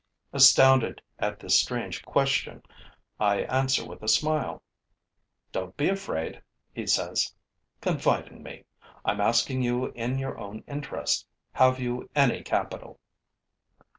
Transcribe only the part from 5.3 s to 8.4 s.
'Don't be afraid,' he says. 'Confide